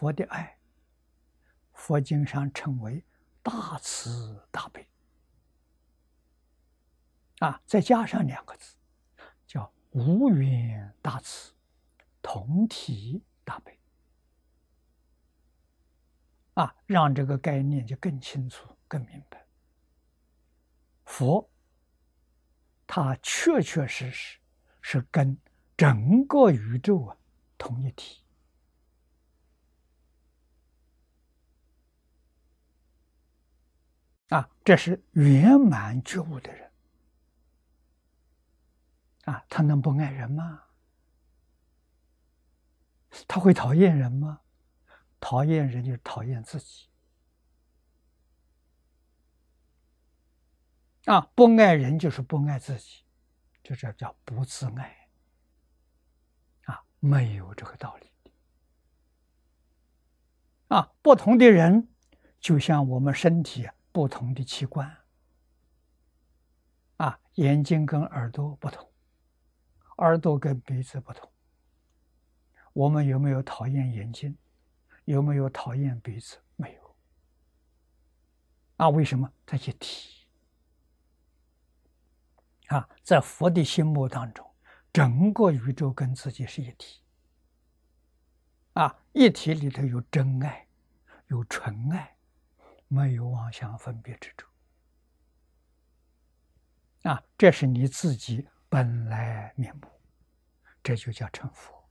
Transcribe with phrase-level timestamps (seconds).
[0.00, 0.58] 佛的爱，
[1.74, 3.04] 佛经上称为
[3.42, 4.88] 大慈大悲。
[7.40, 8.76] 啊，再加上两个字，
[9.46, 11.52] 叫无缘大慈，
[12.22, 13.78] 同体大悲。
[16.54, 19.46] 啊，让这个概念就更清楚、更明白。
[21.04, 21.46] 佛，
[22.86, 24.38] 他确确实实
[24.80, 25.36] 是跟
[25.76, 27.14] 整个宇宙啊
[27.58, 28.24] 同一体。
[34.30, 36.70] 啊，这是圆满觉悟的人。
[39.26, 40.64] 啊，他能不爱人吗？
[43.28, 44.40] 他会讨厌人吗？
[45.20, 46.88] 讨厌人就是讨厌自己。
[51.04, 53.04] 啊，不爱人就是不爱自己，
[53.62, 55.08] 就这叫不自爱。
[56.64, 58.10] 啊，没有这个道理。
[60.68, 61.88] 啊，不同的人，
[62.38, 64.96] 就像我们身体不同的器官。
[66.98, 68.90] 啊，眼睛跟耳朵不同，
[69.98, 71.30] 耳朵跟鼻子不同。
[72.72, 74.36] 我们有没有讨厌眼睛？
[75.06, 76.38] 有没有讨厌鼻子？
[76.56, 76.96] 没有。
[78.76, 79.32] 啊，为什么？
[79.44, 80.26] 它一体。
[82.68, 84.48] 啊，在佛的心目当中，
[84.92, 87.02] 整个宇宙跟自己是一体。
[88.74, 90.68] 啊，一体里头有真爱，
[91.26, 92.16] 有纯爱，
[92.92, 94.48] 没有妄想分别之处。
[97.04, 99.82] 啊，这是你自己本来面目，
[100.82, 101.88] 这就叫成佛。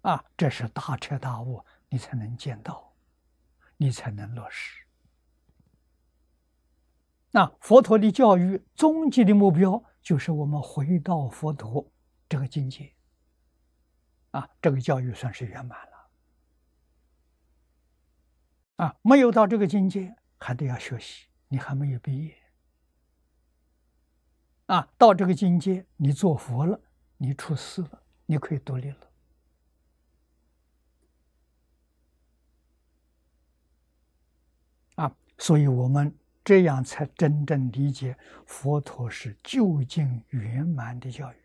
[0.00, 2.96] 啊，这是大彻大悟，你才能见到，
[3.76, 4.86] 你才能落实。
[7.30, 11.92] 那佛陀的教育终极的目标，就是我们回到佛陀
[12.26, 12.94] 这个境界。
[14.30, 15.97] 啊，这个教育算是圆满了。
[18.78, 22.34] 啊，没有到这个境界，还得要学习，你还没有毕业。
[24.66, 26.80] 啊，到这个境界，你做佛了，
[27.18, 29.10] 你出世了，你可以独立了。
[34.96, 36.12] 啊，所以我们。
[36.44, 38.16] 这样才真正理解
[38.46, 41.36] 佛陀是究竟圆满的教育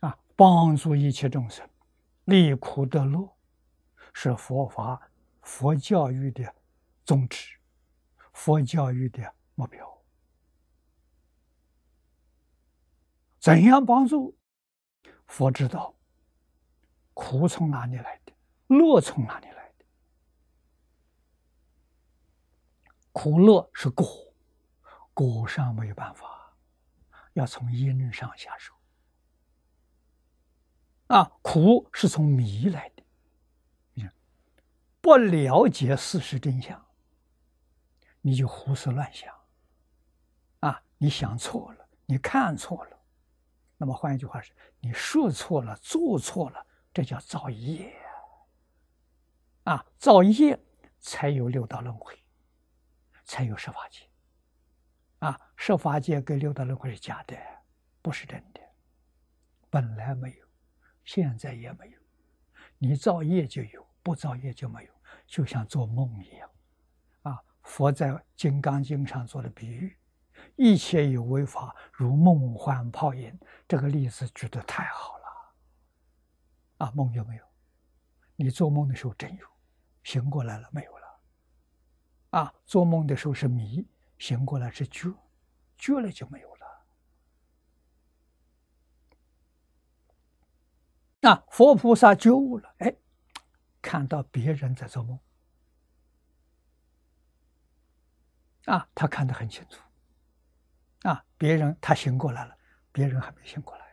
[0.00, 0.18] 啊！
[0.38, 1.68] 帮助一切众生
[2.26, 3.36] 离苦得乐，
[4.12, 5.10] 是佛法、
[5.42, 6.54] 佛教育的
[7.04, 7.58] 宗旨，
[8.32, 10.00] 佛教育的目标。
[13.40, 14.38] 怎样帮助？
[15.26, 15.92] 佛知道
[17.14, 18.32] 苦从哪里来的。
[18.68, 19.84] 乐从哪里来的？
[23.10, 24.06] 苦乐是果，
[25.12, 26.56] 果上没有办法，
[27.32, 28.77] 要从因上下手。
[31.08, 33.02] 啊，苦是从迷来的，
[33.94, 34.08] 你
[35.00, 36.86] 不了解事实真相，
[38.20, 39.34] 你就胡思乱想。
[40.60, 42.98] 啊，你想错了，你看错了，
[43.76, 47.94] 那么换一句话是，你说错了，做错了，这叫造业。
[49.64, 50.58] 啊，造业
[50.98, 52.18] 才有六道轮回，
[53.24, 54.08] 才有十法界。
[55.20, 57.36] 啊，十法界跟六道轮回是假的，
[58.02, 58.60] 不是真的，
[59.70, 60.47] 本来没有，
[61.08, 61.98] 现在也没有。
[62.76, 64.92] 你造业就有，不造业就没有，
[65.26, 66.50] 就像做梦一样。
[67.22, 69.96] 啊，佛在《金刚经》上做的比喻，
[70.56, 73.34] 一切有为法如梦幻泡影，
[73.66, 75.24] 这个例子举得太好了。
[76.76, 77.44] 啊，梦有没有？
[78.36, 79.46] 你做梦的时候真有。
[80.04, 81.20] 醒过来了，没有了。
[82.38, 85.10] 啊，做梦的时候是迷，醒过来是觉，
[85.78, 86.57] 觉了就没有了。
[91.28, 92.96] 那佛菩萨觉悟了，哎，
[93.82, 95.20] 看到别人在做梦，
[98.64, 99.78] 啊，他看得很清楚。
[101.02, 102.56] 啊，别人他醒过来了，
[102.92, 103.84] 别人还没醒过来。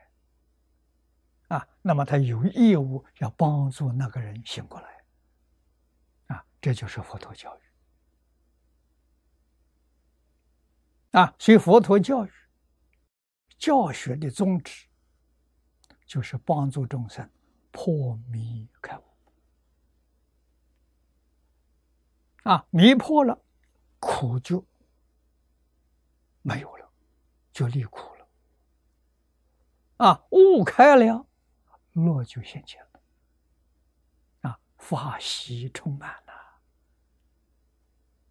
[1.50, 5.04] 啊，那么他有义务要帮助那个人醒过来。
[6.28, 7.62] 啊这就是佛陀教育
[11.12, 11.36] 啊！
[11.38, 12.32] 所以佛陀教育
[13.58, 14.88] 教学的宗旨，
[16.06, 17.30] 就是帮助众生
[17.72, 19.04] 破迷开悟
[22.44, 22.66] 啊！
[22.70, 23.42] 迷破了，
[24.00, 24.66] 苦就
[26.42, 26.90] 没有了，
[27.52, 28.28] 就离苦了
[29.98, 30.24] 啊！
[30.30, 31.26] 悟开了，
[31.94, 33.02] 乐就现前了
[34.42, 34.60] 啊！
[34.78, 36.25] 法喜充满。